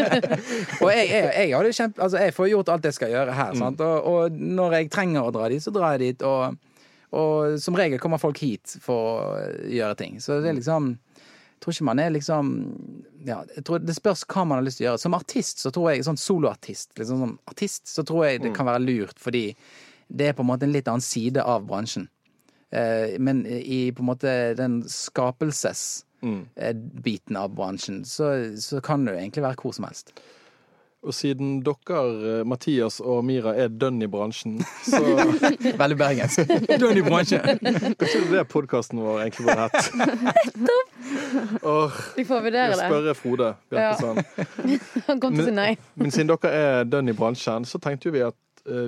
[0.82, 3.58] og jeg, jeg, jeg, hadde kjempe, altså jeg får gjort alt jeg skal gjøre her.
[3.58, 3.84] Sant?
[3.84, 6.24] Og, og når jeg trenger å dra dit, så drar jeg dit.
[6.26, 6.56] Og,
[7.18, 10.18] og som regel kommer folk hit for å gjøre ting.
[10.20, 12.50] Så det er liksom Jeg tror ikke man er liksom
[13.26, 15.04] ja, Det spørs hva man har lyst til å gjøre.
[15.06, 18.66] Som artist, så tror jeg, sånn soloartist, liksom sånn artist, så tror jeg det kan
[18.68, 19.52] være lurt, fordi
[20.08, 22.08] det er på en måte en litt annen side av bransjen.
[22.72, 28.24] Eh, men i på en måte den skapelsesbiten av bransjen, så,
[28.60, 30.12] så kan det jo egentlig være hvor som helst.
[31.06, 34.98] Og siden dere, eh, Mathias og Mira, er dønn i bransjen, så
[35.82, 36.38] Veldig bergensk.
[36.82, 37.38] Dønn i bransjen.
[37.38, 39.78] kanskje det er det podkasten vår egentlig burde hett.
[41.62, 42.78] Åh, Vi får vurdere det.
[42.82, 44.18] spørre Frode Bjerkestrand.
[45.08, 45.76] Han kom til å si nei.
[45.94, 48.40] Men siden dere er dønn i bransjen, så tenkte jo vi at eh,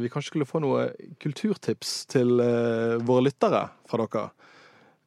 [0.03, 0.91] vi kanskje skulle få noe
[1.23, 4.29] kulturtips til eh, våre lyttere fra dere.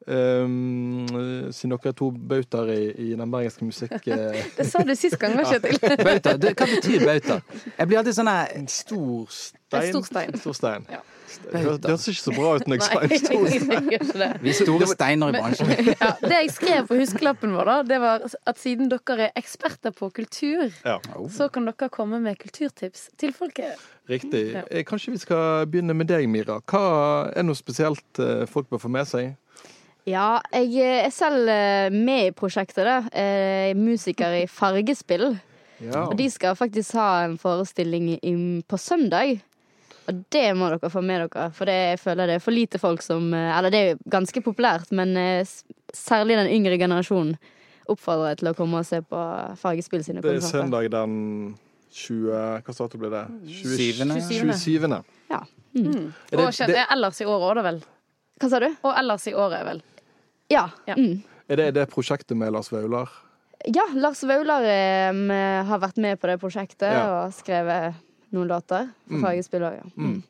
[0.07, 1.05] Um,
[1.55, 3.93] siden dere er to bautaer i, i den bergenske musikk...
[4.11, 5.79] eh, Det sa du sist gang, var Kjetil?
[6.03, 6.35] Bauta.
[6.37, 7.39] Det, hva betyr bauta?
[7.77, 9.59] Jeg blir alltid sånn her en stor stein.
[9.79, 10.35] En stor stein.
[10.43, 10.87] Stor stein.
[10.91, 11.01] Ja.
[11.49, 14.27] Det høres- ikke så bra ut når jeg sa en stor jeg gjør ikke det.
[14.43, 15.71] Vi er store steiner i bransjen.
[16.03, 19.95] Ja, det jeg skrev på huskelappen vår, da, det var at siden dere er eksperter
[19.97, 20.99] på kultur, Ja,
[21.33, 23.81] så kan dere komme med kulturtips til folket.
[24.11, 24.43] riktig.
[24.59, 24.61] Ja.
[24.69, 26.59] Eh, Kanskje vi skal begynne med deg, Mira.
[26.69, 26.83] Hva
[27.33, 29.33] er noe spesielt eh, folk bør få med seg?
[30.09, 32.97] Ja, jeg er selv eh, med i prosjektet, da.
[33.15, 35.29] Jeg er musiker i Fargespill.
[35.83, 36.05] Ja.
[36.09, 38.17] Og de skal faktisk ha en forestilling
[38.67, 39.37] på søndag.
[40.07, 42.79] Og det må dere få med dere, for det, jeg føler det er for lite
[42.81, 45.47] folk som eh, Eller det er ganske populært, men eh,
[45.95, 47.37] særlig den yngre generasjonen
[47.91, 49.21] oppfordrer jeg til å komme og se på
[49.59, 50.59] Fargespill sine Det er konserter.
[50.65, 51.15] søndag den
[51.91, 52.27] 20...
[52.63, 53.23] Hva dato blir det?
[53.47, 54.03] 27.
[54.19, 54.53] 27.
[54.59, 54.99] 27.
[55.31, 55.41] Ja.
[55.75, 56.11] Mm.
[56.31, 56.61] det- Og
[56.97, 57.81] ellers i året òg, da vel.
[58.43, 58.69] Hva sa du?
[58.83, 59.81] Og ellers i året, vel.
[60.51, 60.69] Ja.
[60.89, 60.97] Ja.
[60.97, 61.21] Mm.
[61.47, 63.11] Er det det prosjektet med Lars Vaular?
[63.65, 65.13] Ja, Lars Vaular eh,
[65.67, 67.05] har vært med på det prosjektet Ja.
[67.23, 67.95] og skrevet
[68.33, 69.87] noen låter for Fargespill òg, ja.
[69.95, 70.21] Mm.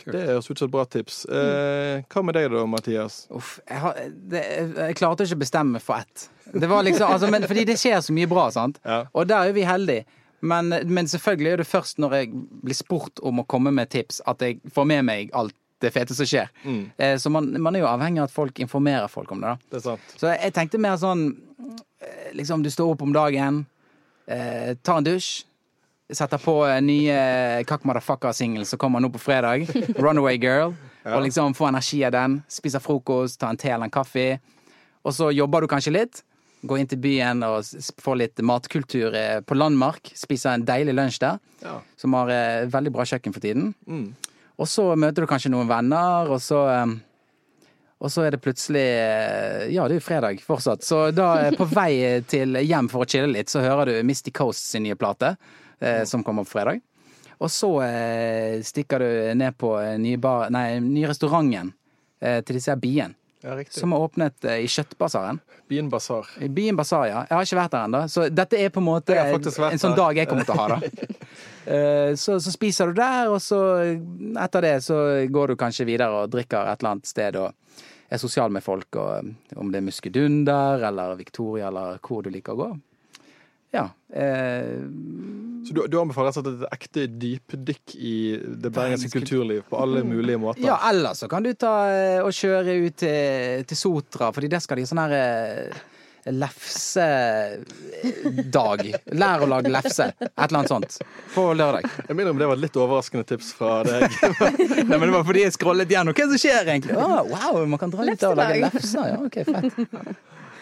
[0.00, 1.24] Det høres ut som et bra tips.
[1.28, 3.26] Eh, hva med deg da, Mathias?
[3.36, 3.98] Uff, jeg, har,
[4.32, 4.40] det,
[4.78, 6.24] jeg klarte ikke å bestemme meg for ett.
[6.54, 8.80] Det var liksom, altså, men, fordi det skjer så mye bra, sant?
[8.82, 9.02] Ja.
[9.12, 10.06] Og der er vi heldige.
[10.40, 12.30] Men, men selvfølgelig er det først når jeg
[12.64, 16.14] blir spurt om å komme med tips, at jeg får med meg alt det fete
[16.14, 16.48] som skjer.
[16.64, 16.82] Mm.
[16.96, 19.54] Eh, så man, man er jo avhengig av at folk informerer folk om det.
[19.54, 19.68] da.
[19.70, 20.14] Det er sant.
[20.20, 21.28] Så jeg tenkte mer sånn
[22.00, 23.64] eh, Liksom, du står opp om dagen,
[24.30, 25.44] eh, tar en dusj,
[26.10, 27.18] setter på eh, nye
[27.66, 29.66] Kak Motherfucker-singel som kommer nå på fredag.
[30.02, 30.72] Runaway Girl.
[31.10, 32.40] Og liksom få energi av den.
[32.52, 34.34] Spiser frokost, tar en te eller en kaffe.
[35.06, 36.20] Og så jobber du kanskje litt.
[36.60, 37.64] Går inn til byen og
[38.04, 40.10] får litt matkultur eh, på Landmark.
[40.18, 41.78] Spiser en deilig lunsj der, Ja.
[41.96, 43.70] som har eh, veldig bra kjøkken for tiden.
[43.88, 44.10] Mm.
[44.60, 46.98] Og så møter du kanskje noen venner, og så eh,
[48.00, 50.84] og så er det plutselig eh, Ja, det er jo fredag fortsatt.
[50.84, 54.70] Så da på vei til hjem for å chille litt, så hører du Misty Coast
[54.72, 55.34] sin nye plate,
[55.80, 56.80] eh, som kommer på fredag.
[57.40, 61.72] Og så eh, stikker du ned på nye, bar, nei, nye restauranten
[62.20, 65.38] eh, til disse her Bien, Ja, som har åpnet eh, i Kjøttbasaren.
[65.68, 66.26] Bien Basar.
[66.52, 67.22] Bien ja.
[67.24, 69.96] Jeg har ikke vært der ennå, så dette er på en måte en sånn der.
[69.96, 70.80] dag jeg kommer til å ha, da.
[71.70, 73.58] Eh, Så, så spiser du der, og så
[74.40, 74.96] etter det så
[75.30, 77.52] går du kanskje videre og drikker et eller annet sted og
[78.10, 79.28] er sosial med folk, og
[79.60, 82.70] om det er Muskedunder eller Victoria eller hvor du liker å gå.
[83.70, 83.84] Ja.
[84.12, 84.80] Eh,
[85.66, 88.14] Så du, du anbefaler rett og slett et ekte dypdykk i
[88.64, 90.64] det bergenske kulturliv på alle mulige måter?
[90.64, 94.58] ja, eller så kan du ta eh, og kjøre ut til, til Sotra, fordi der
[94.64, 95.70] skal de sånn her eh,
[97.30, 98.82] lefsedag.
[99.20, 100.10] Lær å lage lefse.
[100.18, 100.98] Et eller annet sånt.
[101.34, 101.86] På lørdag.
[102.08, 104.04] Jeg minner om det var et litt overraskende tips fra deg.
[104.90, 106.12] Nei, men Det var fordi jeg scrollet gjennom.
[106.16, 106.94] Hva er det som skjer egentlig?
[106.98, 109.04] Oh, wow, man kan dra ut og lage lefser.
[109.14, 109.72] Ja, ok, fett.
[109.80, 110.14] Ja, nei,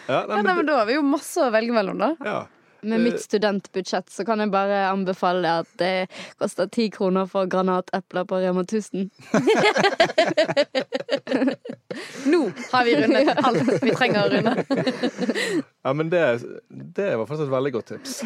[0.09, 2.09] Ja, nei, men, men da har vi jo masse å velge mellom, da.
[2.25, 2.39] ja.
[2.81, 6.07] Med mitt studentbudsjett så kan jeg bare anbefale at det
[6.39, 9.09] koster ti kroner for granatepler på Rema 1000.
[12.25, 14.53] Nå har vi rundet alt vi trenger å runde.
[15.83, 16.21] ja, men det,
[16.69, 18.19] det var faktisk et veldig godt tips.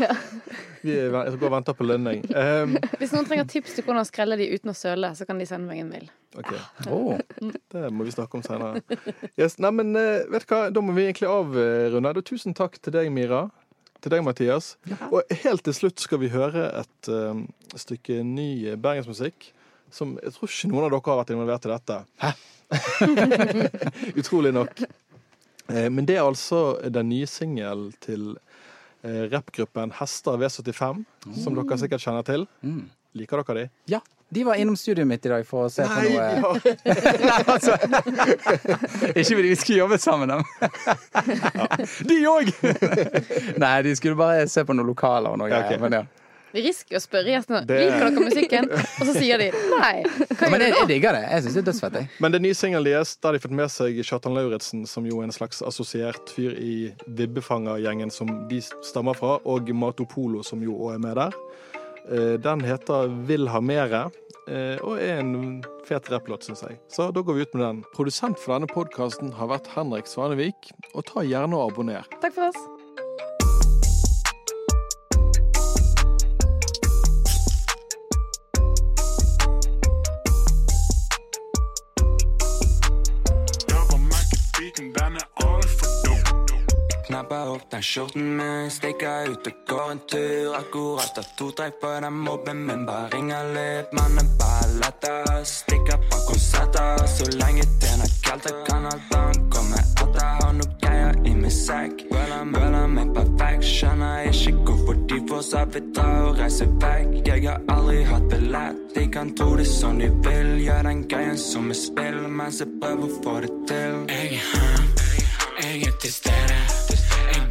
[0.83, 2.23] Vi går og venter på lønning.
[2.35, 5.47] Um, Hvis noen trenger tips til hvordan skrelle de uten å søle, så kan de
[5.47, 6.09] sende meg en mail.
[6.37, 6.53] ok,
[6.91, 7.17] Oh,
[7.71, 8.81] Det må vi snakke om senere.
[9.39, 12.23] Yes, nei, men eh, vet du hva, Da må vi egentlig avrunde.
[12.27, 13.45] Tusen takk til deg, Mira.
[14.03, 14.73] Til deg, Mathias.
[15.09, 17.37] Og helt til slutt skal vi høre et uh,
[17.79, 19.47] stykke ny bergensmusikk.
[19.93, 21.99] Som jeg tror ikke noen av dere har vært involvert i dette.
[22.23, 22.33] Hæ?
[24.19, 24.83] Utrolig nok.
[25.69, 28.33] Eh, men det er altså den nye singelen til
[29.05, 31.03] eh, rappgruppen Hester V75,
[31.43, 32.47] som dere sikkert kjenner til.
[32.65, 32.87] Mm.
[33.13, 33.69] Liker dere de?
[33.93, 33.99] Ja.
[34.33, 36.23] De var innom studioet mitt i dag for å se på noe Ja.
[37.29, 37.75] Nei, altså.
[39.13, 40.39] Ikke fordi vi skulle jobbe sammen, da.
[42.09, 42.49] De òg!
[43.63, 45.81] Nei, de skulle bare se på noen lokaler og noe Ja, greier.
[45.85, 46.03] Men ja.
[46.53, 50.03] Vi risker å spørre gjestene Det- liker dere musikken, og så sier de nei.
[50.37, 51.23] Hva Men jeg, jeg digger det.
[51.31, 51.95] Jeg syns det er dødsfett.
[51.97, 52.09] jeg.
[52.21, 55.21] Men den nye singelen deres, da har de fått med seg Kjartan Lauritzen, som jo
[55.21, 56.75] er en slags assosiert fyr i
[57.09, 61.33] Vibbefanger-gjengen som de stammer fra, og Matopolo, som jo òg er med der.
[62.11, 64.11] Eh, Den heter Vil ha mere,
[64.47, 66.79] eh, og er en fet rapplåt, syns jeg.
[66.89, 67.83] Så da går vi ut med den.
[67.95, 72.03] Produsent for denne podkasten har vært Henrik Svanevik, og ta gjerne og abonner.
[72.21, 72.72] Takk for oss.
[87.13, 90.55] Knapper opp den skjorten min, stikka ut og går en tur.
[90.57, 93.91] Akkurat har to trekk på den mobben min, bare ringer litt.
[93.93, 97.03] Mannen bare letter, stikker på konserter.
[97.13, 100.31] Så lenge tjener kaldt, jeg kan alt annet komme etter.
[100.39, 103.69] Har noe greier i min sekk, føler føler meg perfekt.
[103.75, 107.13] Skjønner ikke hvorfor de får seg vidt dra og reise vekk.
[107.29, 110.55] Jeg har aldri hatt billett, de kan tro det som de vil.
[110.65, 114.01] Gjør den greien som er spill, mens jeg prøver å få det til.
[114.09, 114.39] Er
[115.61, 117.02] jeg er til stede.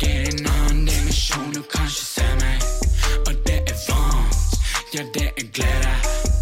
[0.02, 2.58] Jeg er en annen dimensjon, du kan ikke se meg.
[3.26, 4.52] Og det er varmt,
[4.94, 5.94] ja, det er glede.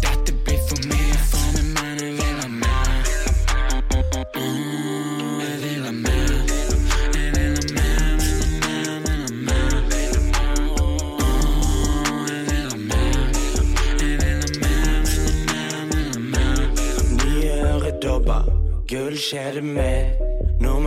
[0.03, 3.03] Dette blir for mye for meg, men jeg vil ha mer.
[4.35, 6.33] Mm, Jeg vil ha mer.
[7.15, 10.51] Jeg vil ha mer, vil ha mer, vil ha mer.
[11.21, 13.19] Mm, Jeg vil ha mer.
[14.01, 16.59] Jeg vil ha mer, vil ha mer, vil ha mer.
[17.21, 18.43] Nye øredobber,
[18.89, 20.20] gullkjede mitt.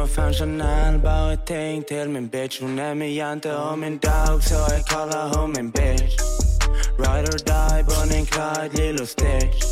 [0.05, 2.63] Nummer fem Chanel, bare ting til min bitch.
[2.63, 6.17] Hun er min jente og min dog, så jeg kaller henne min bitch.
[6.99, 9.65] Ride or die, Bonnie Clyde, Lilo Stitch.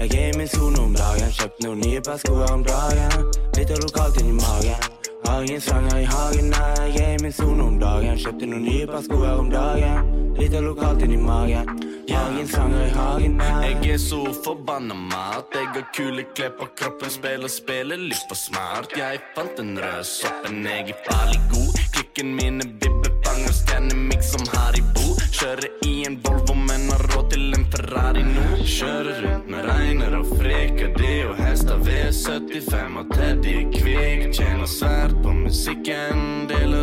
[0.00, 3.12] Jeg er i min sone om dagen, kjøpt noen nye par sko om dagen.
[3.56, 4.80] Litt av lokalt inni magen.
[5.26, 8.16] Har slanger i hagen, nei, jeg er i min sone om dagen.
[8.24, 9.96] Kjøpte noen nye par sko om dagen.
[10.40, 11.87] Litt av lokalt inni magen.
[12.08, 13.40] Hagensanger i hagen.
[13.62, 15.52] Jeg er så forbanna mat.
[15.54, 18.94] Jeg har kule klær på kroppen, spiller spiller litt for smart.
[18.96, 21.80] Jeg fant den røde soppen, jeg er farlig god.
[21.96, 25.18] Klikken mine bibbebanger, stjerner meg som Haribo.
[25.38, 28.46] Kjører i en Volvo, men har råd til en Ferrari nå.
[28.64, 34.28] Kjører rundt med regner og freker, det og hester V75 og Teddy kvikk.
[34.32, 36.77] Tjener svært på musikken, deler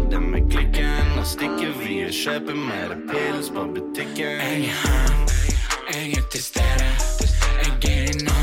[1.25, 1.71] og stikker.
[1.79, 4.17] Vi er kjøper mer pils på butikken.
[4.17, 5.25] Jeg er her,
[5.93, 6.89] jeg er til stede.
[7.63, 8.34] Jeg er inne.